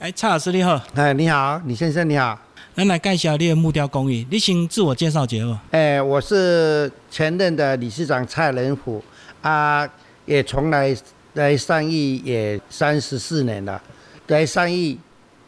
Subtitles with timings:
[0.00, 2.38] 哎，蔡老师你好，哎，你好，李先生你好，
[2.74, 5.60] 咱来介绍你的木雕工艺，你先自我介绍一下。
[5.72, 9.04] 哎，我是前任的理事长蔡仁虎，
[9.42, 9.86] 啊，
[10.24, 10.96] 也从来
[11.34, 13.78] 来上义也三十四年了，
[14.28, 14.98] 来上义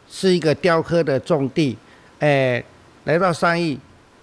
[0.07, 1.75] 是一个雕刻的重地，
[2.19, 2.63] 哎，
[3.05, 3.79] 来到上义，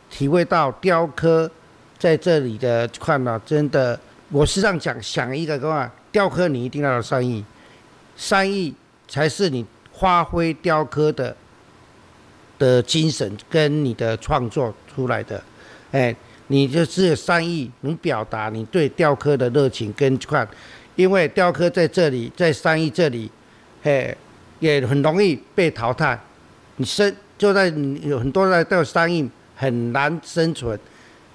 [0.08, 1.50] 体会到雕刻
[1.98, 7.44] 在这里的看到真的，我实际上讲想一个的话，雕刻你一定要到上义，
[8.16, 8.72] 上义
[9.08, 9.66] 才是你。
[10.00, 11.36] 发挥雕刻的
[12.58, 15.42] 的精神跟你的创作出来的，
[15.92, 16.16] 哎，
[16.46, 20.48] 你就是善意能表达你对雕刻的热情跟看，
[20.96, 23.30] 因为雕刻在这里，在善意这里，
[23.82, 24.16] 嘿，
[24.58, 26.18] 也很容易被淘汰。
[26.76, 27.68] 你生就在
[28.02, 30.78] 有很多在到善意很难生存，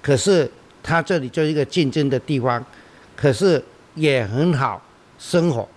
[0.02, 0.50] 可是
[0.82, 2.64] 它这里就是一个竞争的地方，
[3.14, 3.62] 可是
[3.94, 4.82] 也很好
[5.18, 5.68] 生活，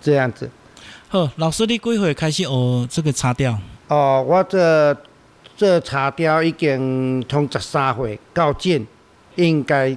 [0.00, 0.48] 这样子。
[1.14, 3.56] 好，老师，你几岁开始学这个茶雕？
[3.86, 4.96] 哦，我这
[5.56, 8.84] 这茶雕已经从十三岁到今，
[9.36, 9.96] 应该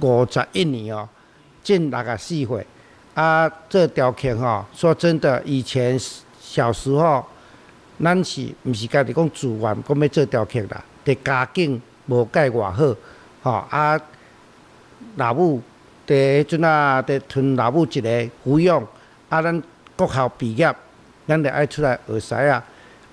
[0.00, 1.06] 五十一年哦，
[1.62, 2.66] 近六十四岁。
[3.12, 6.00] 啊，这雕刻吼，说真的，以前
[6.40, 7.22] 小时候，
[8.02, 10.82] 咱是毋是家己讲自愿讲要做雕刻啦？
[11.04, 12.96] 伫家境无介偌好，
[13.42, 14.00] 吼啊，
[15.16, 15.60] 老母
[16.06, 18.08] 伫迄阵啊，伫屯老母一个
[18.46, 18.82] 抚养，
[19.28, 19.62] 啊，咱。
[19.98, 20.72] 国校毕业，
[21.26, 22.64] 咱就爱出来学师啊！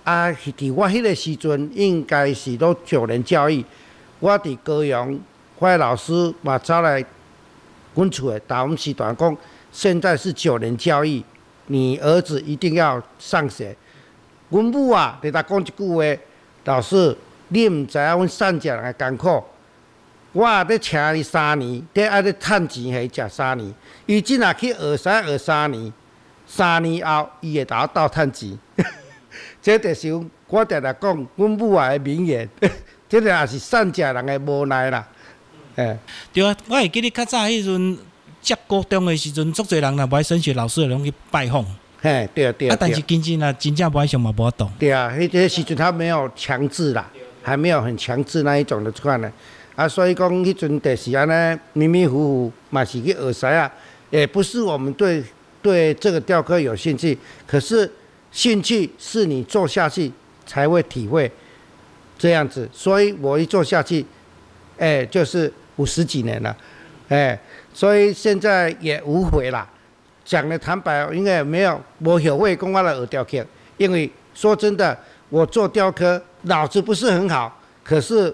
[0.03, 3.65] 啊，伫我迄个时阵，应该是都九年教育。
[4.19, 5.19] 我伫高阳，
[5.57, 7.03] 我老师嘛走来
[7.95, 9.35] 阮厝诶，打我们时段讲，
[9.71, 11.23] 现在是九年教育，
[11.65, 13.75] 你儿子一定要上学。
[14.49, 16.21] 阮母啊，伫搭讲一句话，
[16.65, 19.43] 老师，你毋知影阮善食人诶艰苦，
[20.33, 23.73] 我啊伫请伊三年，伫爱咧趁钱去食三年，
[24.05, 25.91] 伊即若去学师学三年。
[26.47, 28.57] 三年后，伊会倒倒趁钱，
[29.61, 30.13] 这就是
[30.47, 32.47] 我常常讲，阮母啊的名言，
[33.09, 35.07] 这个也是善食人的无奈啦。
[35.75, 35.97] 哎，
[36.31, 37.97] 对啊，我会记得较早迄阵
[38.41, 41.65] 接高中的时阵，足侪人若无爱升学，老师拢去拜访。
[41.99, 42.73] 嘿，对啊，对啊。
[42.73, 44.69] 啊，但是今日啊，真正无爱上嘛，无法度。
[44.79, 47.09] 对啊，迄个时阵他没有强制啦，
[47.41, 49.31] 还没有很强制那一种的款呢。
[49.75, 53.69] 啊，所以讲迄阵就是安尼迷迷糊糊嘛是去学师啊，
[54.11, 55.23] 也不是我们对。
[55.65, 57.17] 对这个雕刻有兴趣，
[57.47, 57.91] 可是
[58.31, 60.11] 兴趣是你做下去
[60.45, 61.29] 才会体会
[62.19, 64.05] 这样子，所以我一做下去，
[64.77, 66.55] 哎，就是五十几年了，
[67.09, 67.39] 哎，
[67.73, 69.67] 所以现在也无悔了。
[70.23, 73.43] 讲的坦白，应该没有我有会公安的而雕刻，
[73.77, 74.95] 因为说真的，
[75.29, 78.31] 我做雕刻脑子不是很好，可是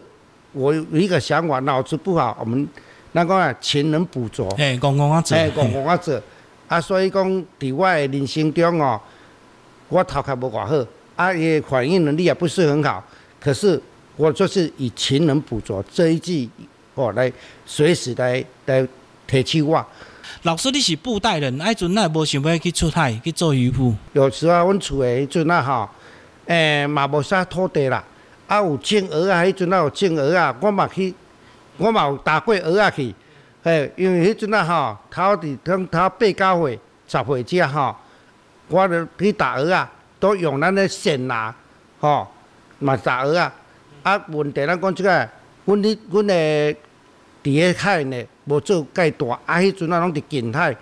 [0.51, 2.67] 我有一个想法，脑子不好，我们
[3.13, 6.21] 那个啊，勤能补拙，哎，讲讲啊，哎，讲讲啊，做。
[6.71, 8.97] 啊，所以讲，伫我的人生中哦，
[9.89, 10.87] 我头壳无偌好，
[11.17, 13.03] 啊，也反应能力也不是很好。
[13.41, 13.77] 可是
[14.15, 16.49] 我就是以勤能补拙这一句
[16.95, 17.29] 哦来
[17.65, 18.87] 随时来来
[19.27, 19.85] 提起我。
[20.43, 23.93] 老师，你是布袋人，迄阵那无想要去出海去做渔夫？
[24.13, 25.89] 有时啊，阮厝诶迄阵啊吼，
[26.45, 28.01] 诶嘛无啥土地啦，
[28.47, 31.13] 啊有种鹅啊，迄阵啊有种鹅啊，我嘛去，
[31.75, 33.13] 我嘛有打过鹅啊去。
[33.63, 37.95] 嘿，因为迄阵啊吼，头伫等头八九岁、十岁只吼，
[38.69, 41.53] 我著去打鹅啊，都用咱的线拿，
[41.99, 42.27] 吼，
[42.79, 43.53] 嘛打鹅啊。
[44.01, 45.29] 啊，问题咱讲即个，
[45.65, 46.75] 阮伫阮的
[47.43, 50.75] 伫个海呢，无做介大，啊，迄阵啊拢伫近海，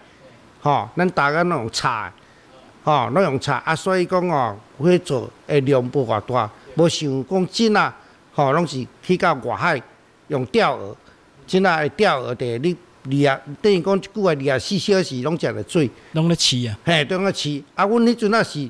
[0.62, 2.10] 吼，咱打个那种菜，
[2.86, 7.94] 吼，那种菜啊，所以讲哦，去做诶量无偌大，无想讲真啊，
[8.34, 9.82] 吼，拢是去到外海
[10.30, 10.96] 用钓鹅。
[11.50, 17.64] 即仔会钓鹅的，你二啊，等于讲一句话，二啊四小时拢食着水，拢咧饲啊，嘿，拢咧饲。
[17.74, 18.70] 啊，阮迄阵啊是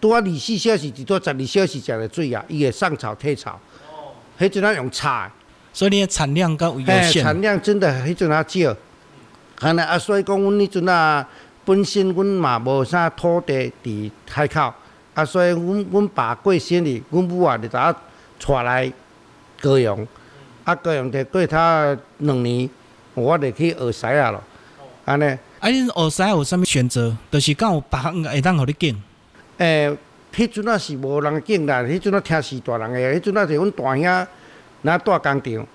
[0.00, 3.60] 拄啊二四小时，至多十二小时食着水啊，伊会上草退草。
[3.88, 4.10] 哦。
[4.36, 5.30] 迄阵啊用柴，
[5.72, 7.22] 所以你的产量够有限。
[7.22, 8.76] 产量真的迄阵啊少。
[9.60, 11.24] 安尼啊，所以讲阮迄阵啊，
[11.64, 14.74] 本身阮嘛无啥土地伫海口，
[15.14, 17.94] 啊，所以阮阮爸过生日，阮母啊就甲
[18.48, 18.92] 我带来
[19.60, 19.96] 高阳。
[20.64, 22.68] 啊，高阳的过他两年，
[23.12, 24.42] 我就去学师啊咯。
[25.04, 25.38] 安尼，啊，
[25.68, 27.14] 恁学师有啥物选择？
[27.30, 28.96] 就是讲有别行会当互你拣。
[29.58, 29.94] 诶，
[30.34, 34.26] 迄阵啊是无人拣啦，迄阵啊听是大人诶，迄阵啊是阮大兄
[34.82, 35.66] 那带工厂，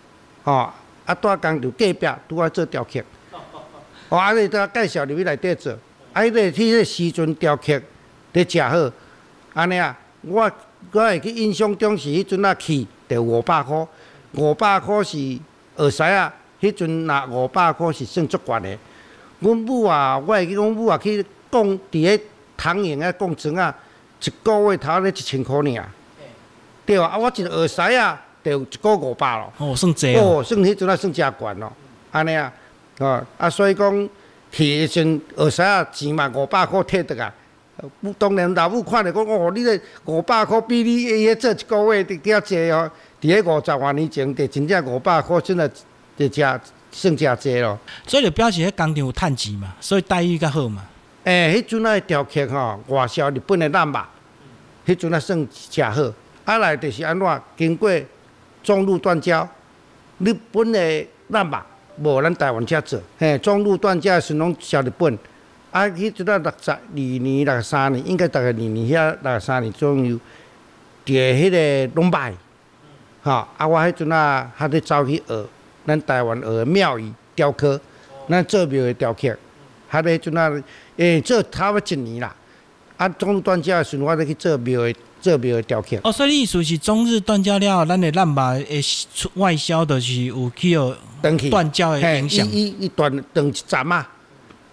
[0.43, 0.73] 吼，啊
[1.05, 2.99] 带工厂隔壁拄啊做雕刻。
[4.09, 5.71] 哦，啊，你都介绍入去内底做，
[6.13, 7.79] 啊，迄个迄个时阵雕刻
[8.33, 8.91] 伫食好，
[9.53, 10.51] 安尼啊，我
[10.91, 13.87] 我会去印象中是迄阵啊去着五百箍。
[14.33, 15.17] 五百块是
[15.77, 18.77] 学师啊，迄阵若五百块是算足悬的。
[19.39, 22.23] 阮母啊，我会记阮母啊去讲伫个
[22.57, 23.73] 唐营啊工厂啊，
[24.21, 25.85] 一个月头咧一千箍尔，
[26.85, 29.51] 对啊，啊，我一个学师啊，就一个五百咯。
[29.57, 30.39] 哦，算济哦。
[30.39, 31.71] 哦，算迄阵啊算诚悬咯，
[32.11, 32.51] 安尼啊，
[32.99, 34.09] 哦，啊，所以讲，
[34.51, 37.33] 去时阵学师啊钱嘛五百箍摕得啊。
[37.81, 41.55] 呃当然老母看着讲，哦，你这五百箍比你迄做一
[41.85, 42.91] 个月伫遐济哦。
[43.21, 45.69] 伫咧五十外年前，就真正五百箍，真诶
[46.17, 46.59] 就诚
[46.91, 47.77] 算诚济咯。
[48.05, 50.83] 所以就表示迄工厂有趁钱嘛，所以待遇较好嘛。
[51.23, 53.99] 诶、迄阵仔条件吼，外销日本诶咱肉，
[54.85, 56.13] 迄阵仔算诚好。
[56.45, 57.89] 啊来就是安怎，经过
[58.63, 59.47] 中路断交，
[60.17, 61.57] 日本诶咱肉
[62.01, 65.17] 无咱台湾遮做，嘿，中路断交是拢销日本。
[65.71, 70.19] 啊，迄阵仔六十二年、六十三年，应该大概二年遐六十三年左右，
[71.05, 72.33] 伫迄个拢歹。
[73.21, 75.45] 吼，啊，我迄阵啊，还伫走去学
[75.85, 77.79] 咱台湾学庙宇雕刻，
[78.29, 79.37] 咱做庙诶雕刻，
[79.87, 80.63] 还伫迄阵啊，
[80.97, 82.33] 诶，做差不多一年啦。
[82.97, 85.97] 啊，中日断交诶时阵，我咧去做庙诶，做庙诶雕刻。
[86.03, 88.81] 哦，所以你意思是中日断交了后，咱的咱嘛诶
[89.13, 92.47] 出外销，就是有去有断交的嘿，影响。
[92.47, 94.07] 伊伊伊断断一站啊，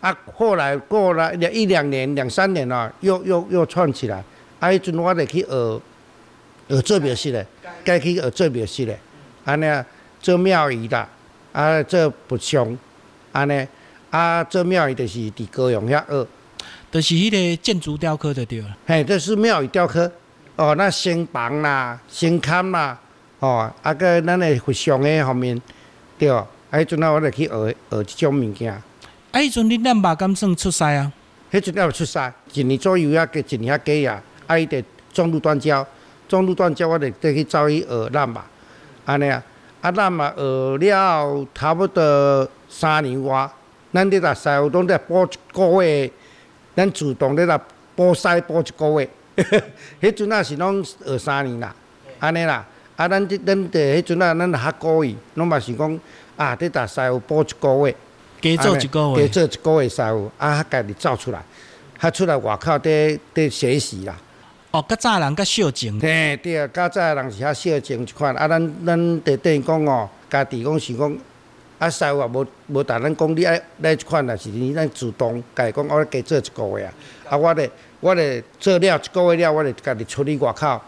[0.07, 4.23] 啊，后来过了两一两年、两三年啊，又又又串起来。
[4.61, 5.81] 啊，迄阵我咧去学
[6.69, 7.45] 学做庙师咧，
[7.85, 8.97] 该去学做庙师咧，
[9.45, 9.85] 安尼啊，
[10.21, 11.09] 做庙宇啦，
[11.53, 12.79] 啊，做佛像，
[13.33, 13.67] 安尼，
[14.11, 16.27] 啊，做庙宇就是伫高雄遐学，
[16.93, 18.77] 就是迄个建筑雕刻就对了。
[18.87, 20.11] 嘿，这是庙宇雕刻，
[20.55, 22.97] 哦，那新房啦、新龛啦，
[23.41, 25.61] 哦，啊个咱的佛像的方面，
[26.17, 28.81] 对，啊，迄阵啊，我就去学学即种物件。
[29.37, 31.13] 啊，迄阵你咱肉敢算出师啊？
[31.53, 32.19] 迄阵要出师，
[32.55, 35.87] 一年左右啊，过一年遐加啊，啊，伊得中路断交，
[36.27, 38.47] 中路断交，我就得去走去学咱嘛，
[39.05, 39.43] 安尼啊，
[39.83, 43.47] 啊，咱嘛学了差不多三年外，
[43.93, 46.11] 咱咧来师傅拢咧补一个月，
[46.75, 47.61] 咱自动咧来
[47.95, 49.11] 补西补一个月，
[50.01, 51.75] 迄阵啊是拢学三年啦，
[52.21, 52.65] 安尼啦，
[52.97, 56.01] 啊，咱即咱伫迄阵啊，咱较故意，拢嘛是讲
[56.39, 57.95] 啊，咧来师傅补一个月。
[58.55, 59.33] 加做一个月加。
[59.33, 61.43] 做一个月师傅，啊，家己走出来，
[61.99, 64.15] 较出来外口伫伫学习啦。
[64.73, 65.99] 哦，较早人较少情。
[65.99, 71.19] 嘿，对啊，较早的人是较少情一款，啊，咱咱得等于讲哦，家己讲是讲，
[71.79, 76.93] 啊，师傅也无无逐咱讲你爱来即款啦，是你咱主动家己讲，我加做一个月啊，
[77.31, 77.71] 啊，我咧
[78.01, 80.81] 我咧做了一个月了，我咧家己出去外口，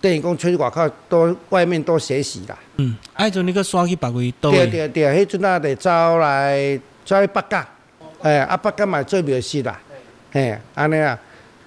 [0.00, 2.58] 等于讲出去外口多外面多学习啦。
[2.76, 4.66] 嗯，啊，迄阵你搁刷去别位倒对位？
[4.66, 7.64] 对对，迄阵啊就走来走去北角，
[8.22, 9.78] 哎，啊北角嘛做庙师啦，
[10.32, 11.18] 嘿，安尼啊，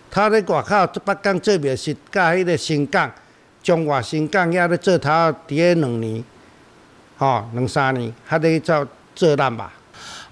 [0.10, 3.12] 他咧外口北港做庙师，甲迄个新港、
[3.62, 6.24] 中华新港遐咧做头伫咧两年，
[7.18, 9.72] 吼、两三年，还咧做做咱吧。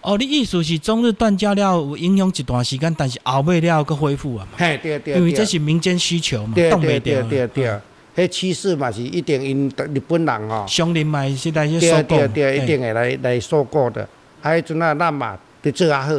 [0.01, 4.57] 哦，你意思是中日断交了有影响一段时间，但是后尾了搁恢复啊嘛？
[4.57, 7.27] 嘿，对对因为这，是民间需求嘛，对动袂对对掉。
[7.29, 7.79] 对对，
[8.15, 12.17] 迄趋势嘛是一定因日本人吼、商人嘛是来去收对购。
[12.17, 14.07] 对对，一定会来来收购的。
[14.41, 16.13] 啊，迄阵啊，咱嘛对做较好，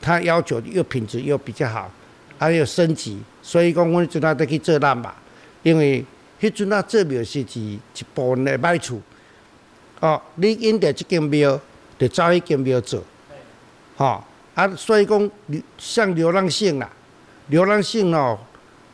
[0.00, 1.90] 他要求又品质又比较好，
[2.38, 5.14] 还有升级，所以讲阮迄阵啊得去做咱嘛，
[5.62, 6.04] 因为
[6.40, 7.80] 迄阵啊做庙是是一
[8.14, 9.00] 部分的歹处。
[10.00, 11.60] 哦，你因着即间庙，
[11.96, 13.00] 就走迄间庙做，
[13.96, 14.24] 吼、
[14.54, 15.30] 啊，所以讲
[15.78, 16.90] 像流浪性啦，
[17.46, 18.36] 流浪性哦，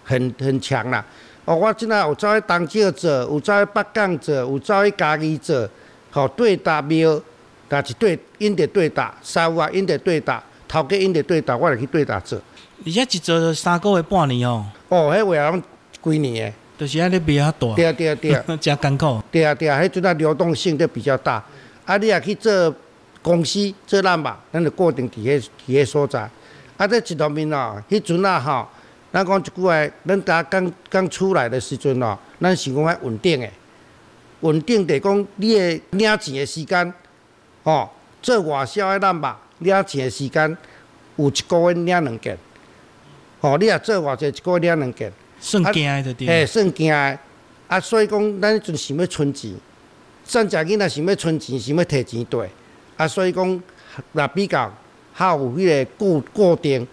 [0.05, 1.03] 很很强啦。
[1.49, 5.67] 哦，我即仔有走去东石做，有走去北港做，有走去嘉义做，
[6.11, 7.19] 吼、对搭庙，
[7.67, 12.39] 但是对因着对搭，师傅啊因着对搭，头家因着对搭，我就去对搭做。
[12.85, 15.63] 而且一做三个月半年哦，哦，迄话拢
[16.03, 18.45] 几年诶就是安尼比较大，，对啊对啊对 啊。
[18.61, 19.23] 真艰苦。
[19.33, 21.43] 对啊，对啊，迄阵啊流动性就比较大。
[21.87, 22.75] 啊，你也去做
[23.23, 26.29] 公司做咱嘛，咱就固定伫迄伫迄所在。
[26.77, 28.69] 啊，这一方面哦，迄阵啊吼，
[29.13, 33.51] 咱讲一句话，咱大家刚刚出来的时阵哦，咱想讲较稳定诶，
[34.41, 36.93] 稳定就讲你诶领钱诶时间，
[37.65, 40.57] 吼、做外销诶咱嘛，领钱诶时间
[41.17, 42.37] 有一个月领两件，
[43.41, 45.13] 吼、你也做偌济一个月领两件。
[45.41, 46.47] 算惊的就嘿，对。
[46.47, 47.19] 算惊的。
[47.69, 49.53] 啊，所以讲，咱迄阵想要存钱，
[50.25, 52.51] 咱食囡仔想要存钱，想要摕钱对。
[52.97, 53.63] 啊，所以讲，
[54.13, 54.71] 若比较
[55.19, 56.87] 较有迄个固固定。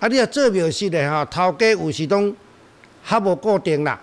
[0.00, 2.34] 啊，你若做庙师的吼，头家有时拢
[3.04, 4.00] 较无固定啦。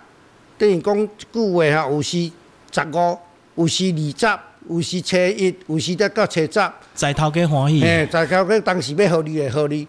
[0.58, 2.30] 等于讲一句话吼，有时
[2.70, 3.18] 十五，
[3.54, 4.38] 有时二十，
[4.68, 6.72] 有时初一，有时才到初十。
[6.94, 9.88] 在头家欢喜，嘿，在头家当时要互你的互你，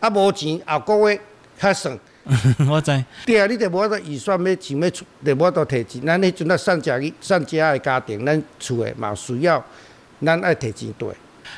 [0.00, 1.20] 啊无钱后个月
[1.58, 1.98] 较算。
[2.70, 3.04] 我知。
[3.26, 6.00] 对啊，你着无法度预算要想要出，就无法度摕钱。
[6.06, 9.62] 咱迄阵啊，上食去善食的家庭，咱厝的嘛需要，
[10.24, 11.08] 咱爱摕钱对。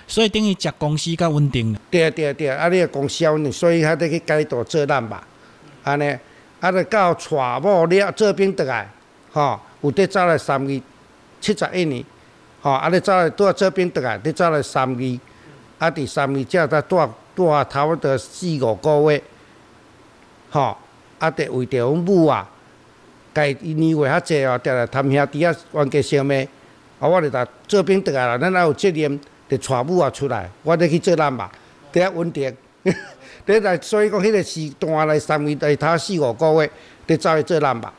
[0.06, 1.76] 所以等于食公司较稳定。
[1.90, 5.26] 对啊，对啊，对啊，啊，你个公司稳定，所以还得去街道做咱吧，
[5.82, 6.16] 安尼。
[6.60, 8.88] 啊，着到娶某了做兵倒来，
[9.32, 10.80] 吼，有得走来三月
[11.38, 12.02] 七十一年，
[12.62, 15.20] 吼，啊，你走来拄啊做兵倒来，咧走来三月，
[15.78, 16.98] 啊，伫三月才才住
[17.36, 19.22] 住啊，差不多四五个月，
[20.52, 20.74] 吼，
[21.18, 22.48] 啊，得为着阮母啊，
[23.34, 26.34] 家己年岁较济哦，定来谈兄弟啊，冤家相骂，
[26.98, 31.50] 啊，我着逐做兵倒来啦，咱也有责任，着带母啊出来，我得去做人吧，
[31.92, 32.54] 第一稳定。
[33.46, 36.70] 咧来，所以讲迄个时段来三月来头四五个月，
[37.06, 37.92] 就走去做人吧。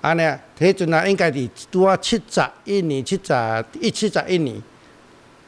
[0.00, 4.62] 安尼啊，迄阵啊，应该是拄啊七十一年、七十一七十一年，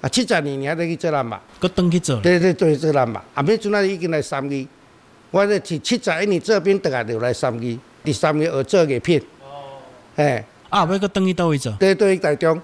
[0.00, 1.40] 啊七十二年还得去做人吧。
[1.58, 2.18] 搁转去做。
[2.20, 3.22] 对对对，做人吧。
[3.34, 4.66] 啊，尾阵啊已经来三月，
[5.30, 9.20] 我咧是七十一年这边，倒来就来三月，伫三月学做月片。
[9.42, 9.78] 哦。
[10.16, 10.42] 嘿。
[10.70, 11.72] 啊，尾搁转去倒位做？
[11.78, 12.60] 对对，台中。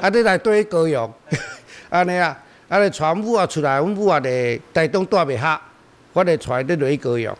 [0.00, 1.12] 啊，你来对高雄。
[1.90, 2.36] 安尼啊。
[2.68, 2.80] 啊！
[2.80, 5.60] 咧传母啊出来，阮母啊咧台东住袂下，
[6.12, 7.32] 我咧带咧落去高雄。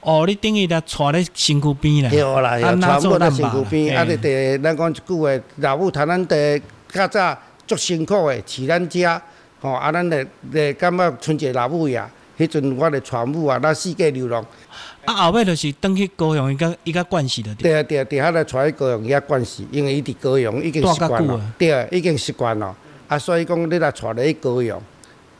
[0.00, 2.10] 哦，你等于咧带咧身躯边啦。
[2.10, 4.04] 对啦，传母咧身躯边，啊！
[4.04, 9.22] 咧伫咱讲一句话，老母趁咱伫较早足辛苦诶，饲咱遮，
[9.62, 9.90] 吼啊！
[9.90, 12.06] 咱咧咧感觉春节老母呀，
[12.38, 14.44] 迄阵我咧传母啊，咱四界流浪。
[15.06, 17.54] 啊，后尾就是登去高雄，伊甲伊甲关系的。
[17.54, 21.40] 对啊对啊，伫遐咧带去高雄伊甲关系，因为伊伫高雄已经习惯了。
[21.56, 22.76] 对，已经习惯了。
[23.06, 24.82] 啊，所以讲你若带咧去高雄，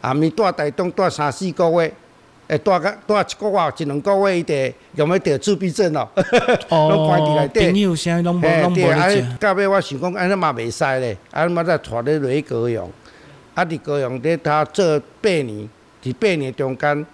[0.01, 1.93] 啊，咪住台东住三四个月，
[2.47, 6.09] 会住个住一个月、一两个月，伊得用要得自闭症咯。
[6.69, 9.37] 拢关伫内底，朋友啥拢无拢无咧食。
[9.41, 12.91] 到尾我想讲，安尼嘛袂使咧，安尼嘛再带你落去高雄，
[13.55, 15.69] 啊，伫高雄咧他做八年，
[16.03, 17.07] 伫八年中间，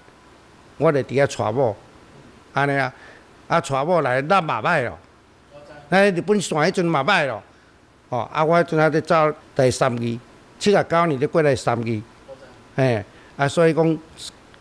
[0.79, 1.77] 我咧伫遐娶某，
[2.53, 2.93] 安尼啊，
[3.47, 4.99] 啊娶某来咱嘛歹咯，
[5.91, 7.41] 哎，日本线迄阵嘛歹咯，
[8.09, 10.19] 哦，啊，我迄阵还伫走第三季。
[10.61, 12.03] 七十九年咧过来三季，
[12.77, 13.03] 嘿，
[13.37, 13.99] 啊，所以讲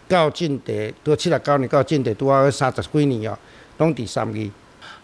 [0.08, 3.38] 到进地，拄七十九年到进地拄啊三十几年哦，
[3.78, 4.50] 拢伫三季。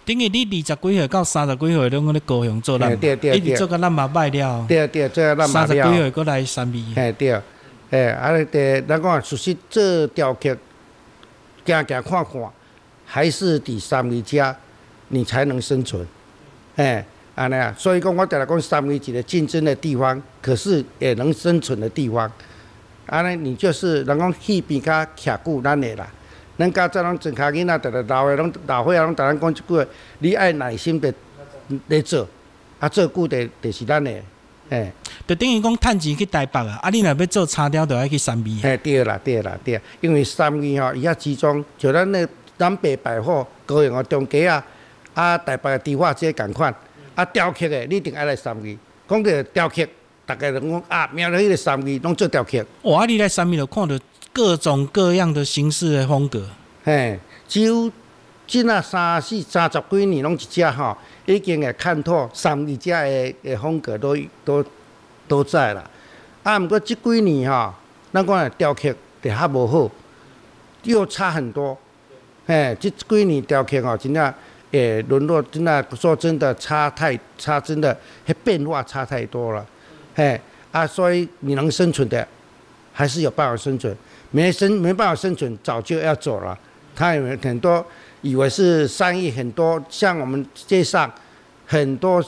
[0.05, 4.65] 等于你二十几岁到三十几岁拢咧高雄做咱，一直做个咱嘛歹了。
[4.69, 5.67] 对对，做个咱嘛了。
[5.67, 6.93] 三十几岁过来三季。
[6.95, 7.41] 嘿对，
[7.91, 10.57] 嘿，啊咧第，咱讲熟悉做雕刻，
[11.65, 12.51] 行行看看，
[13.05, 14.55] 还是伫三季遮，
[15.09, 16.07] 你才能生存，
[16.77, 17.03] 嘿。
[17.35, 22.31] 安尼啊，所以讲我定来讲，三维一个竞争的地方，可是也能生存的地方。
[23.07, 26.07] 安尼，你就是人讲去边较徛久咱的啦。
[26.57, 29.87] 咱家早拢真卡囡仔，逐个老的拢老岁仔拢逐咱讲一句，
[30.19, 31.13] 你爱耐心的
[31.89, 32.25] 来做，
[32.79, 34.11] 啊做久的，就是咱的，
[34.69, 34.89] 嘿。
[35.27, 38.51] 就等于讲趁钱去台北啊，啊你若要做叉雕，就爱去三维。
[38.63, 39.79] 嘿，对啦，对啦，对。
[39.99, 42.25] 因为三维吼，伊遐集中，就咱那
[42.57, 44.63] 南北百货、高雄的中街啊，
[45.13, 46.73] 啊台北的地化街共款。
[47.15, 48.77] 啊，雕刻的你一定爱来三义。
[49.07, 49.87] 讲到雕刻，
[50.25, 52.65] 大家拢讲啊，明日迄个三义拢做雕刻。
[52.81, 53.97] 哇，你来三义就看到
[54.33, 56.45] 各种各样的形式的风格。
[56.83, 57.17] 嘿，
[57.47, 57.89] 只有
[58.45, 64.65] 即那三四三十几年拢一只吼，已经会看透三义只的的风格都都
[65.27, 65.89] 都在啦。
[66.43, 67.73] 啊，毋过即几年吼，
[68.11, 69.89] 咱讲的雕刻就较无好，
[70.83, 71.77] 又差很多。
[72.45, 74.33] 嘿，即几年雕刻吼，真正。
[74.75, 77.97] 也沦落，真的说真的差太差，真的
[78.43, 79.65] 变化差太多了，
[80.13, 80.39] 嘿
[80.73, 82.27] 啊，所以你能生存的，
[82.91, 83.95] 还是有办法生存，
[84.31, 86.57] 没生没办法生存，早就要走了。
[86.93, 87.85] 他有很多
[88.21, 91.09] 以为是生意很多，像我们街上
[91.65, 92.23] 很多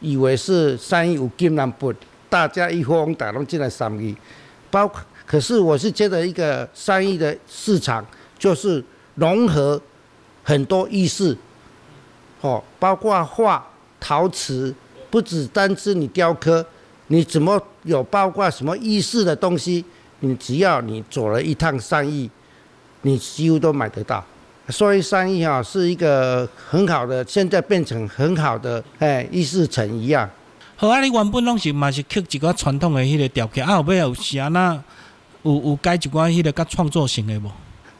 [0.00, 1.92] 以为是生意有金难不，
[2.28, 4.14] 大家一窝蜂打拢进来生意，
[4.70, 4.90] 包
[5.24, 8.04] 可是我是觉得一个生意的市场
[8.38, 8.84] 就是
[9.14, 9.80] 融合
[10.44, 11.36] 很多意识。
[12.46, 13.66] 哦，包括画、
[13.98, 14.74] 陶瓷，
[15.10, 16.64] 不只单是你雕刻，
[17.08, 19.84] 你怎么有包括什么意式的东西？
[20.20, 22.30] 你只要你走了一趟三义，
[23.02, 24.24] 你几乎都买得到。
[24.68, 30.28] 所以三义啊，是一个很好的，现在变成很好的哎，意式城一样。
[30.76, 34.74] 好啊，你原本拢是嘛是刻一个传统的迄个雕刻，啊后尾有是安那
[35.42, 37.50] 有有改一寡迄个较创作性的无？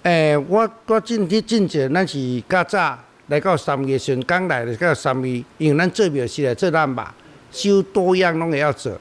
[0.02, 2.98] 诶，我我进去进者，咱是较早。
[3.28, 7.12] 来到三月时，刚来的到三月，因为咱做庙是来做咱吧，
[7.50, 8.92] 修多样拢会要做。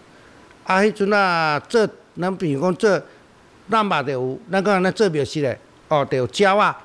[0.63, 1.87] 啊，迄阵啊，做
[2.19, 3.01] 咱比如讲做
[3.69, 6.75] 咱吧，就有咱讲咱做庙是咧，哦，就有鸟啊，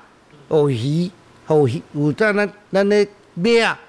[0.49, 1.09] 有鱼，
[1.49, 3.79] 有鱼，有咱咱咱咧马啊，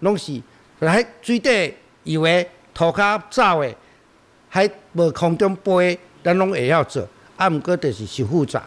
[0.00, 0.42] 拢是
[0.80, 3.72] 来水底游诶涂骹走的，
[4.52, 7.08] 喺无空中飞，咱拢会晓做。
[7.36, 8.64] 啊，毋过就是是复杂。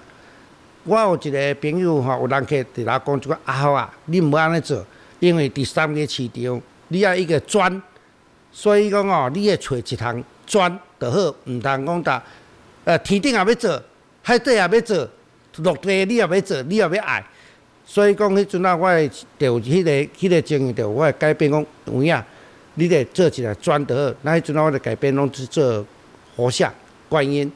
[0.89, 4.83] 我有一个朋友吼，有人客伫来讲，就讲啊好啊，你毋要安尼做，
[5.19, 7.81] 因为第三个市场你要一个砖，
[8.51, 12.21] 所以讲哦，你要找一项砖就好，毋通讲呾，
[12.85, 13.79] 呃，天顶也要做，
[14.23, 15.07] 海底也要做，
[15.57, 17.23] 陆地你也要做，你也要爱，
[17.85, 22.19] 所以讲，迄阵啊，我会就迄个迄个经验，就我会改变讲有影，
[22.73, 24.15] 你得做起来砖得好。
[24.23, 25.85] 那迄阵啊，我就改变拢是做
[26.35, 26.73] 活像
[27.07, 27.51] 观音，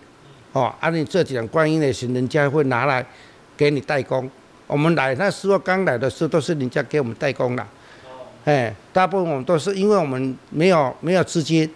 [0.53, 3.05] 哦，啊，你这几样观音的时候，人家会拿来
[3.57, 4.29] 给你代工。
[4.67, 7.67] 我们来那时候刚来的时候，都是人家给我们代工的。
[8.45, 11.69] 哎，大部分我们都是因为我们没有没有资金，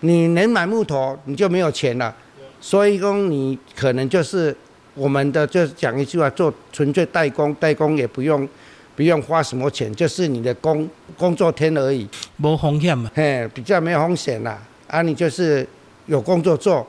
[0.00, 2.14] 你能买木头，你就没有钱了。
[2.60, 4.56] 所以讲，你可能就是
[4.94, 8.48] 我们的，就是讲一句话，做纯粹代工，代工也不用
[8.96, 12.08] 不用花什么钱，就是你的工工作天而已。
[12.38, 13.10] 无风险嘛？
[13.14, 14.60] 嘿，比较没有风险啦。
[14.86, 15.66] 啊，你就是
[16.06, 16.86] 有工作做，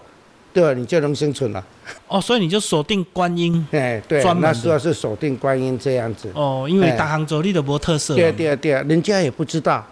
[0.53, 0.73] 对吧？
[0.73, 1.65] 你就能生存了。
[2.07, 3.65] 哦，所以你就锁定观音。
[3.71, 6.31] 哎，对，那时候是锁定观音这样子。
[6.35, 8.19] 哦，因为哎大杭州你都无特色嘛。
[8.19, 9.85] 对对对，人家也不知道，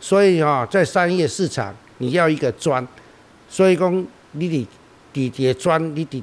[0.00, 2.86] 所以哦、在商业市场你要一个砖，
[3.48, 4.66] 所以讲你得
[5.12, 6.22] 底底砖，你得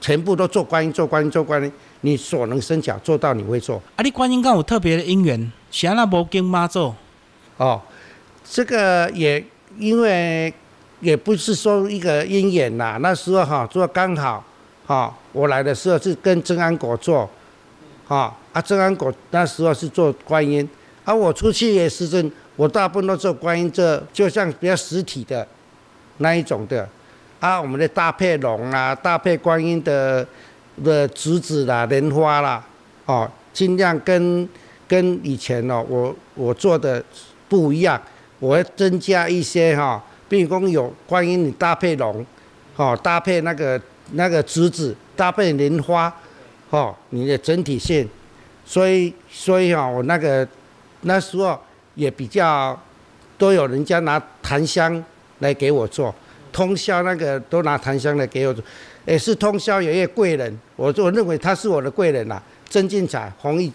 [0.00, 5.52] 全部都做观音，做观音，做观音，你所能伸巧做到，你会做啊，你观音敢有特别的因缘？
[5.70, 6.96] 是安那无经妈做？
[7.58, 7.80] 哦。
[8.48, 9.44] 这个也
[9.76, 10.54] 因为
[11.00, 14.42] 也不是说一个因缘呐，那时候哈、做刚好
[14.86, 17.28] 哈、我来的时候是跟曾安国做，
[18.06, 20.68] 哈啊曾安国那时候是做观音，
[21.04, 25.46] 啊我出去也是真，我大部分都做观音，这就像比较实体的
[26.18, 26.88] 那一种的，
[27.40, 30.26] 啊我们的搭配龙啊，搭配观音的
[30.82, 32.64] 的竹子啦、莲花啦，
[33.04, 34.48] 哦，尽量跟
[34.88, 37.04] 跟以前哦我我做的
[37.48, 38.00] 不一样，
[38.38, 42.24] 我会增加一些哈、比如讲有观音你搭配龙，
[42.76, 43.80] 哦搭配那个
[44.12, 46.12] 那个竹子，搭配莲花，
[46.70, 48.08] 哦你的整体性，
[48.64, 50.46] 所以所以哈、我那个
[51.02, 51.58] 那时候
[51.94, 52.78] 也比较
[53.38, 55.04] 都有人家拿檀香
[55.38, 56.14] 来给我做，
[56.52, 58.64] 通宵那个都拿檀香来给我做，
[59.04, 63.72] 也是通宵有一个贵人，我我认为他是我的贵人啦、曾进彩、洪毅，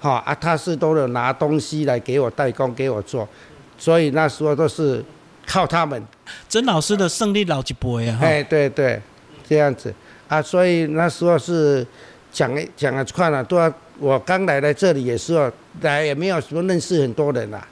[0.00, 3.28] 哈、啊，他是都有拿东西来给我代工给我做，
[3.76, 5.04] 所以那时候都是
[5.50, 6.00] 靠他们，
[6.48, 8.24] 曾老师的胜利老一辈啊，哈。
[8.24, 9.02] 哎，对对，
[9.48, 9.92] 这样子。
[10.28, 11.84] 啊，所以那时候是
[12.32, 17.66] 讲讲了看了，都要我刚来来这里也是哦，来也没有什么认识很多人啦、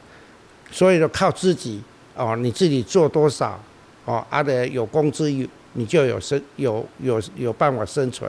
[0.73, 1.81] 所以说靠自己
[2.17, 3.57] 哦，你自己做多少
[4.07, 8.29] 哦，啊的有工资有你就有生有有有办法生存，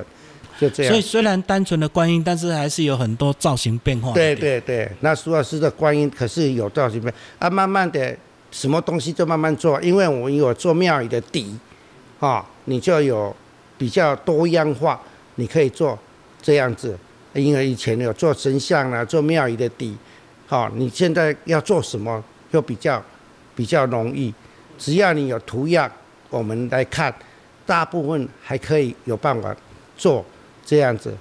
[0.60, 0.92] 就这样。
[0.92, 1.02] 所以。
[1.02, 4.14] 虽然单纯的观音，但是还是有很多造型变化。
[4.14, 8.16] 对对对，那苏老师的观音可是有造型变啊，慢慢的
[8.52, 11.58] 什么东西就慢慢做，因为我有做庙宇的底，
[12.20, 13.36] 啊、你就有
[13.78, 15.00] 比较多样化，
[15.36, 15.98] 你可以做
[16.42, 16.98] 这样子。
[17.34, 19.96] 因为以前有做神像啊，做庙宇的底，
[20.48, 23.02] 好、你现在要做什么又比较
[23.56, 24.34] 比较容易，
[24.80, 25.90] 只要你有图样，
[26.32, 27.14] 我们来看，
[27.68, 29.56] 大部分还可以有办法
[29.96, 30.26] 做
[30.66, 31.16] 这样子。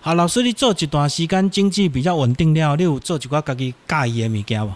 [0.00, 4.72] 好，老师，你做一段时间经济比较稳定了，你有做一寡家己介意的物件无？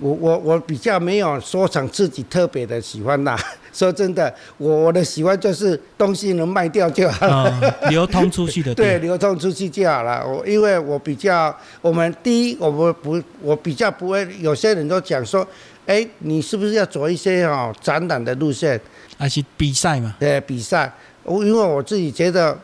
[0.00, 3.38] 我我我比较没有说成自己特别的喜欢啦。
[3.72, 10.26] 说真的，我我的喜欢就是东西能卖掉就好了，嗯，流通出去的 对，流通出去就好了。
[10.26, 15.46] 我因为我比较，我们第一，我们不，我比较不会，有些人都讲说，
[15.86, 18.80] 哎，你是不是要走一些哦展览的路线？
[19.16, 20.16] 还是比赛嘛？
[20.18, 22.58] 对，比赛，我因为我自己觉得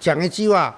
[0.00, 0.74] 讲一句话，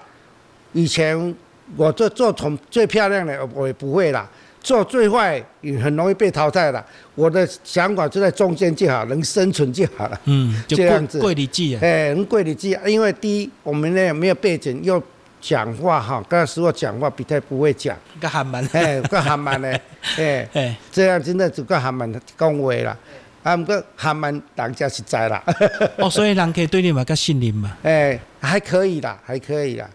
[0.73, 1.33] 以前
[1.77, 4.29] 我做做从最漂亮的我也不会啦，
[4.69, 6.85] 做最坏也很容易被淘汰了。
[7.15, 10.21] 我的想法就在中间就好，能生存就好了。
[10.25, 11.79] 嗯，就贵这样子贵里记啊。
[11.81, 15.01] 哎，能贵里记，因为第一我们呢没有背景，又
[15.41, 18.63] 讲话哈，刚才我讲话比较不会讲，个韩蛮。
[18.71, 19.75] 哎，个韩文呢，
[20.17, 22.95] 哎，哎，这样真的就个韩文讲话啦，
[23.41, 25.43] 啊，不过韩文人家实在啦，
[25.97, 27.75] 哦，所以人可以对你嘛较信任嘛。
[27.81, 29.89] 哎，还可以啦，还可以啦。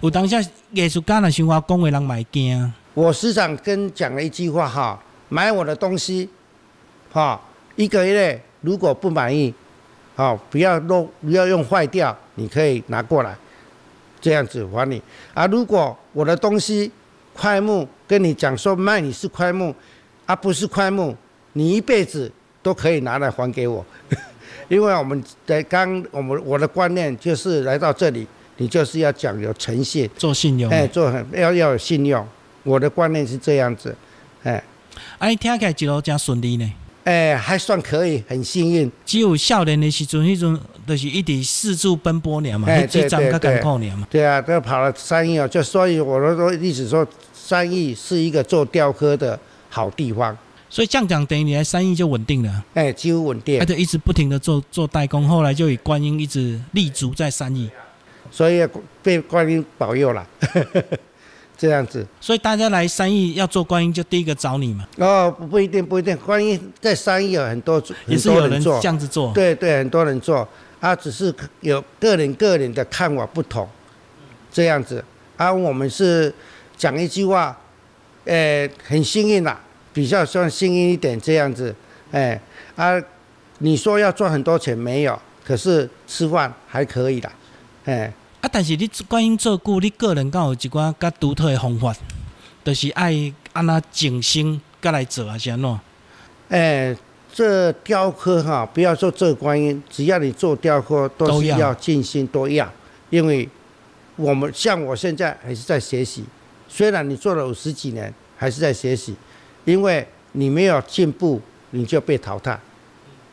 [0.00, 0.40] 有当下
[0.72, 2.72] 艺术家若想我讲话，人嘛会惊。
[3.00, 6.28] 我时常跟讲了一句话哈，买我的东西，
[7.10, 7.40] 哈，
[7.74, 9.54] 一个月如果不满意，
[10.14, 13.34] 好，不要弄，不要用坏掉，你可以拿过来，
[14.20, 15.00] 这样子还你。
[15.32, 16.92] 啊，如果我的东西
[17.32, 19.74] 快木跟你讲说卖你是快木，
[20.26, 21.16] 啊不是快木，
[21.54, 22.30] 你一辈子
[22.62, 23.82] 都可以拿来还给我，
[24.68, 28.26] 因为我们在刚我们我的观念就是来到这里，
[28.58, 30.06] 你就是要讲有诚信。
[30.18, 30.70] 做信用。
[30.70, 32.28] 哎，做很要要有信用。
[32.62, 33.94] 我的观念是这样子，
[34.42, 34.62] 哎
[35.18, 36.72] 啊，听起来一路真顺利呢。
[37.04, 38.90] 哎，还算可以，很幸运。
[39.06, 44.06] 只有少年的时阵，迄阵就是一直四处奔波尔嘛，哎迄几站较对对艰苦尔嘛。
[44.10, 49.38] 对啊，都跑了三亿哦，就所以我都说一直说三亿是一个做雕刻的
[49.70, 50.36] 好地方，
[50.68, 53.64] 所以这样讲，等于你来三亿就稳定了，哎，几乎稳定他。
[53.64, 57.70] 就一直不停的做做代工，后来就以观音一直立足在三义。
[58.30, 58.68] 所以
[59.02, 60.24] 被观音保佑了。
[61.60, 62.06] 这样子。
[62.22, 64.88] 所以大家来三义要做观音，就第一个找你嘛。
[64.96, 66.16] 哦，不不一定，不一定。
[66.16, 69.30] 观音在三义有很多，也是有人这样子做。
[69.34, 70.48] 对对，很多人做，
[70.80, 73.68] 啊，只是有个人个人的看法不同，
[74.50, 75.04] 这样子。
[75.36, 76.32] 啊，我们是
[76.78, 77.54] 讲一句话，
[78.24, 79.60] 呃，很幸运啦，
[79.92, 81.74] 比较算幸运一点这样子。
[82.10, 82.40] 哎，
[82.74, 82.98] 啊，
[83.58, 85.20] 你说要赚很多钱没有？
[85.44, 87.30] 可是吃饭还可以的，
[87.84, 88.10] 哎。
[88.40, 91.94] 啊，但是你观音做久，你个人敢有一寡较独特的方法，
[92.64, 93.12] 就是爱
[93.52, 95.80] 安那静心，甲来做啊，是安怎？
[96.48, 96.96] 哎，
[97.30, 102.66] 这雕刻哈，不要说做观音，只要你做雕刻，都是要静心，都要。
[103.10, 103.46] 因为
[104.16, 106.24] 我们像我现在还是在学习，
[106.66, 109.14] 虽然你做了五十几年，还是在学习，
[109.66, 111.38] 因为你没有进步，
[111.72, 112.58] 你就被淘汰；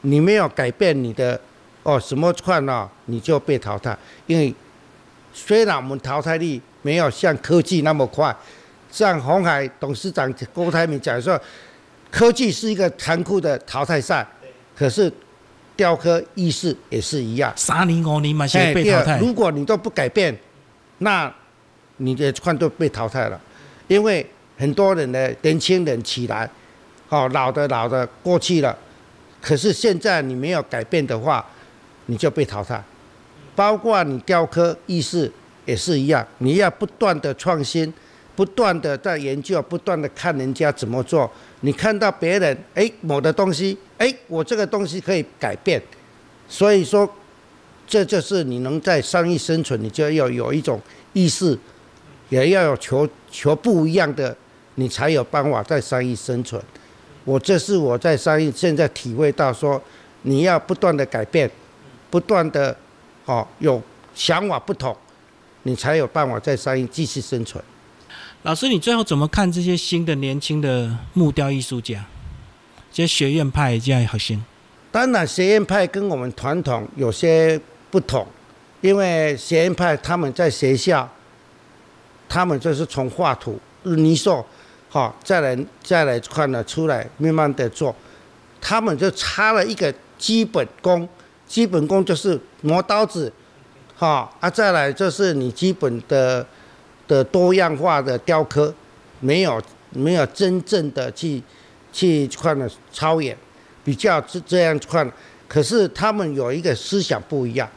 [0.02, 1.40] 你没有改变你的
[1.84, 4.54] 哦什么串呢，你就被淘汰，因为。
[5.38, 8.36] 虽然我们淘汰率没有像科技那么快，
[8.92, 11.40] 像红海董事长郭台铭讲说，
[12.10, 14.28] 科技是一个残酷的淘汰赛，
[14.76, 15.12] 可是
[15.76, 17.54] 雕刻意识也是一样。
[17.56, 19.20] 三年五年嘛，先被淘汰。
[19.20, 20.36] 如果你都不改变，
[20.98, 21.32] 那
[21.98, 23.40] 你的款都被淘汰了，
[23.88, 26.50] 因为很多人的年轻人起来，
[27.10, 28.76] 哦，老的老的过去了，
[29.40, 31.46] 可是现在你没有改变的话，
[32.08, 32.84] 你就被淘汰。
[33.58, 35.32] 包括你雕刻意识
[35.66, 37.92] 也是一样，你要不断的创新，
[38.36, 41.28] 不断的在研究，不断的看人家怎么做。
[41.62, 45.82] 你看到别人哎某的东西，哎我这个东西可以改变，
[46.48, 47.10] 所以说
[47.88, 50.80] 这就是你能在商业生存，你就要有一种
[51.14, 51.58] 意识，
[52.30, 54.38] 也要有求求不一样的，
[54.76, 56.62] 你才有办法在商业生存。
[57.26, 59.82] 我这是我在商业现在体会到说，
[60.22, 61.50] 你要不断的改变，
[62.12, 62.78] 不断的。
[63.28, 63.82] 哦，有
[64.16, 64.96] 想法不同，
[65.64, 67.62] 你才有办法在商业继续生存。
[68.44, 72.06] 老师，你最后怎么看这些新的年轻的木雕艺术家？
[72.90, 74.42] 这些学院派这样好新。
[74.94, 77.60] 当然，学院派跟我们传统有些
[77.92, 78.26] 不同，
[78.80, 81.08] 因为学院派他们在学校，
[82.30, 84.44] 他们就是从画图、泥塑，
[84.88, 87.94] 好，再来再来看了出来，慢慢的做，
[88.62, 91.08] 他们就差了一个基本功。
[91.48, 93.32] 基本功就是磨刀子，
[93.96, 96.46] 哈啊，再来就是你基本的
[97.08, 98.74] 的多样化的雕刻，
[99.22, 101.42] 没有没有真正的去
[101.94, 103.36] 去看的超越，
[103.86, 105.10] 比较这这样看，
[105.48, 107.70] 可是他们有一个思想不一样，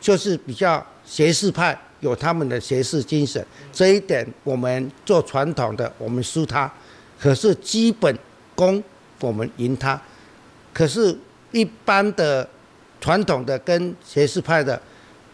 [0.00, 6.72] 就是比较学士派，有他们的学士精神，这一点我们做传统的我们输他，
[7.18, 8.16] 可是基本
[8.54, 8.80] 功
[9.20, 10.00] 我们赢他，
[10.72, 11.18] 可是
[11.50, 12.48] 一般的。
[13.00, 14.80] 传统的跟学士派的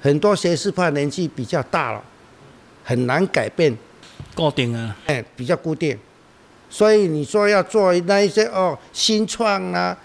[0.00, 2.02] 很多学士派年纪比较大了，
[2.84, 3.74] 很难改变，
[4.34, 5.98] 固定啊，哎，比较固定，
[6.68, 9.96] 所以你说要做那一些哦新创啊，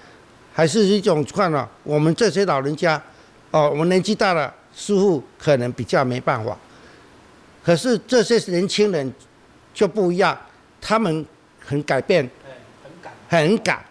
[0.53, 3.01] 还是一种创啊，我们这些老人家
[3.51, 6.57] 哦，我们年纪大了，似乎可能比较没办法，
[7.63, 9.13] 可是这些年轻人
[9.73, 10.37] 就不一样，
[10.79, 11.25] 他们
[11.59, 12.29] 很改变，
[12.81, 13.85] 很敢，很敢，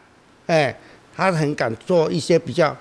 [0.46, 0.74] 哎，
[1.14, 2.74] 他很敢做一些比较。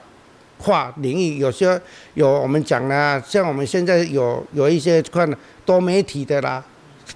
[0.57, 1.79] 跨领域有些
[2.15, 5.29] 有我们讲的，像我们现在有有一些看
[5.65, 6.63] 多媒体的啦，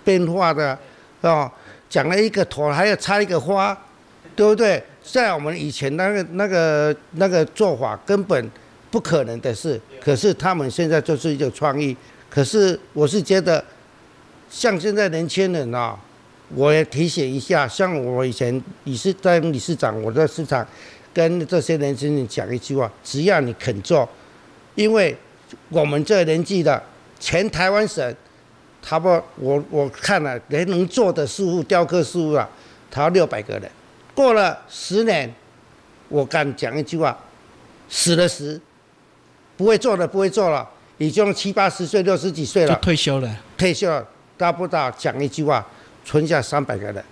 [0.03, 0.77] 变化的，
[1.21, 1.51] 哦，
[1.89, 3.75] 讲了一个头还要插一个花，
[4.35, 4.83] 对不对？
[5.03, 8.51] 在我们以前那个那个那个做法根本
[8.91, 11.97] 不可能的事，可是他们现在就是一个创意。
[12.29, 13.63] 可是我是觉得，
[14.49, 15.97] 像现在年轻人啊，
[16.53, 20.65] 我也提醒一下，像我以前你是当理事长，我在市场。
[21.13, 24.07] 跟这些年轻人讲一句话：只要你肯做，
[24.75, 25.15] 因为
[25.69, 26.81] 我们这年纪的
[27.19, 28.15] 全台湾省，
[28.81, 32.49] 他不多我我看了，连能做的事物、雕刻事物啊，
[32.89, 33.69] 他六百个人。
[34.15, 35.33] 过了十年，
[36.07, 37.17] 我敢讲一句话：
[37.89, 38.59] 死了死，
[39.57, 43.37] 不会做的不会做了，已经七八十岁、六十几岁了，退休了。
[43.57, 45.67] 退休了，达不到讲一句话，
[46.05, 47.03] 存下三百个人，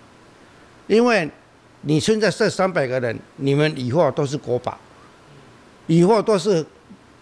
[0.86, 1.30] 因为。
[1.82, 4.78] 你现在这三百个人，你们以后都是国宝，
[5.86, 6.64] 以后都是，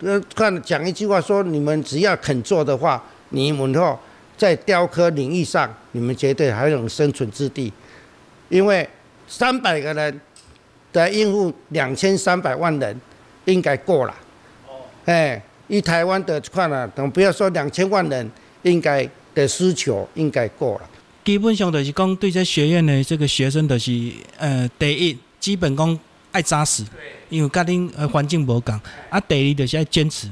[0.00, 3.98] 呃，看讲一句话说，你们只要肯做的话，你们以后
[4.36, 7.72] 在雕刻领域上，你们绝对还有生存之地，
[8.48, 8.88] 因为
[9.28, 10.20] 三百个人
[10.92, 13.00] 的应付两千三百万人，
[13.44, 14.14] 应该够了。
[14.66, 14.82] 哦。
[15.04, 18.28] 哎，以台湾的看了，等不要说两千万人，
[18.62, 20.90] 应该的需求应该够了。
[21.28, 26.00] 基本上就是讲，对这学院的这个学生，就是呃，第一基本功
[26.32, 26.82] 爱扎实，
[27.28, 30.26] 因为家庭呃环境无共，啊，第二就是要坚持，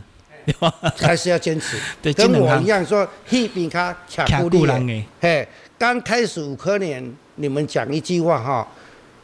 [0.46, 0.54] 对。
[0.54, 0.72] 吧？
[0.96, 8.66] 还是要坚持，对跟我一样说，那边卡卡固人的，嘿，刚开始五科年，你们讲一句话哈，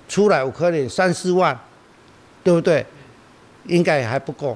[0.06, 1.58] 出来五科年三四万，
[2.44, 2.84] 对不对？
[3.68, 4.54] 应该还不够。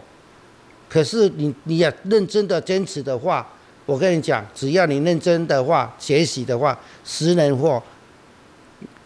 [0.87, 3.51] 可是你你要认真的坚持的话，
[3.87, 7.83] 我跟你讲，只要你认真的话，学习的话，十年后，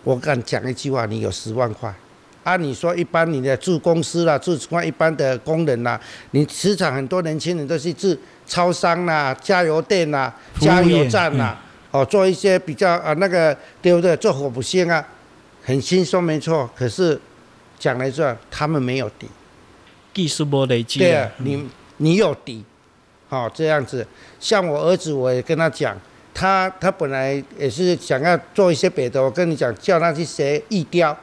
[0.03, 1.95] 我敢讲一句话，你有十万块。
[2.43, 8.17] 按你说，一般你的住公司啦，住什一般的工人啦，你市场很多年轻人都是住
[8.47, 14.17] 超商啦、加油店啦、加油站啦，哦，做一些比较啊那个对不对？
[14.17, 15.07] 做火不线啊，
[15.63, 16.69] 很轻松没错。
[16.75, 17.21] 可是
[17.79, 19.29] 讲来说，他们没有底，
[20.15, 20.99] 技术不累积。
[20.99, 22.65] 对啊，你你有底，
[23.31, 24.07] 好这样子。
[24.39, 25.97] 像我儿子，我也跟他讲，
[26.35, 31.17] 他他本来也是想要做一些别的，我跟你讲，叫他去学艺雕。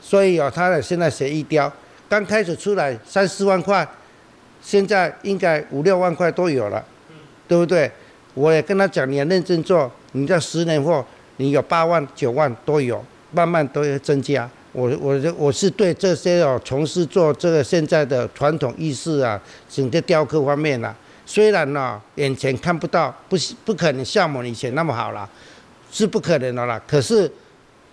[0.00, 1.72] 所以哦，他现在学艺雕，
[2.08, 3.86] 刚开始出来三四万块，
[4.62, 6.84] 现在应该五六万块都有了，
[7.48, 7.90] 对不对？
[8.34, 11.04] 我也跟他讲，你要认真做，你在十年后，
[11.36, 14.50] 你有八万九万都有，慢慢都会增加。
[14.72, 20.96] 我我我是对这些哦，从事做这个现在的传统艺术啊，整个雕刻方面啊，
[21.32, 25.26] 虽然呢眼前看不到，不不可能像我们以前那么好了，
[25.90, 26.78] 是不可能的啦。
[26.86, 27.30] 可是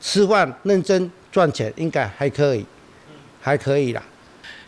[0.02, 1.10] 吃饭认真。
[1.32, 2.66] 赚钱应该还可以，
[3.40, 4.02] 还可以啦，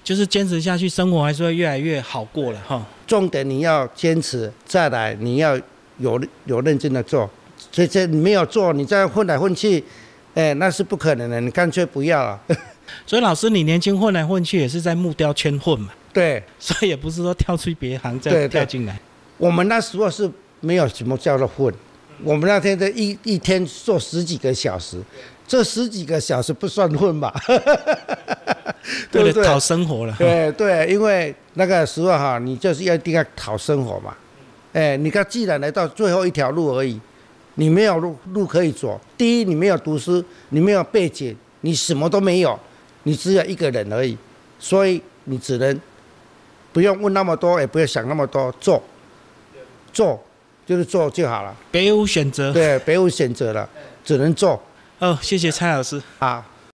[0.04, 2.86] 就是坚持下去，生活还是会越来越好过了哈。
[3.08, 5.60] 重点你要坚持，再来你要
[5.98, 7.28] 有有认真的做，
[7.72, 9.84] 这这你没有做，你再混来混去，
[10.36, 12.40] 哎，那是不可能的，你干脆不要了。
[13.08, 15.90] 所以老师，你年轻混来混去也是在木雕圈混嘛？
[16.14, 19.00] 对，所以也不是说跳出别行再跳进来。
[19.38, 21.74] 我们那时候是没有什么叫做混，
[22.24, 25.02] 我们那天的一一天做十几个小时。
[25.48, 27.34] 这十几个小时不算混吧？
[29.12, 29.44] 对不对？
[29.44, 30.16] 讨生活了。
[30.18, 34.16] 对对，因为那个时候哈，你就是要一定要讨生活嘛。
[34.72, 36.98] 哎，你看，既然来到最后一条路而已，
[37.56, 38.98] 你没有路路可以走。
[39.18, 42.58] 第一，你没有读书，你没有背景，你什么都没有，
[43.04, 44.18] 你只有一个人而已。
[44.58, 45.82] 所以你只能
[46.74, 48.82] 不用问那么多，也不要想那么多，做
[49.92, 50.22] 做
[50.66, 51.56] 就是做就好了。
[51.72, 52.54] 别无选择。
[52.54, 53.68] 对，别无选择了，
[54.04, 54.62] 只能做。
[55.00, 56.02] 哦，谢谢蔡老师。
[56.20, 56.44] 好。